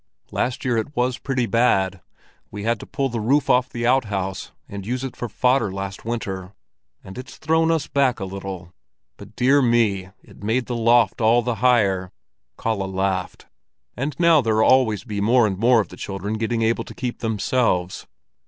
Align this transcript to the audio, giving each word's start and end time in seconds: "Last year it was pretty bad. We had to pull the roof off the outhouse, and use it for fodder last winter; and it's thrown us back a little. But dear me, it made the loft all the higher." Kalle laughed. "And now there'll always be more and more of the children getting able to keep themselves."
"Last 0.31 0.65
year 0.65 0.77
it 0.77 0.95
was 0.95 1.19
pretty 1.19 1.45
bad. 1.45 2.01
We 2.49 2.63
had 2.63 2.79
to 2.79 2.87
pull 2.87 3.09
the 3.09 3.19
roof 3.19 3.51
off 3.51 3.69
the 3.69 3.85
outhouse, 3.85 4.51
and 4.67 4.83
use 4.83 5.03
it 5.03 5.15
for 5.15 5.29
fodder 5.29 5.71
last 5.71 6.03
winter; 6.05 6.53
and 7.03 7.19
it's 7.19 7.37
thrown 7.37 7.69
us 7.69 7.85
back 7.85 8.19
a 8.19 8.25
little. 8.25 8.73
But 9.17 9.35
dear 9.35 9.61
me, 9.61 10.09
it 10.23 10.41
made 10.41 10.65
the 10.65 10.75
loft 10.75 11.21
all 11.21 11.43
the 11.43 11.53
higher." 11.61 12.11
Kalle 12.59 12.91
laughed. 12.91 13.45
"And 13.95 14.15
now 14.19 14.41
there'll 14.41 14.67
always 14.67 15.03
be 15.03 15.21
more 15.21 15.45
and 15.45 15.59
more 15.59 15.79
of 15.81 15.89
the 15.89 15.97
children 15.97 16.39
getting 16.39 16.63
able 16.63 16.83
to 16.85 16.95
keep 16.95 17.19
themselves." 17.19 18.07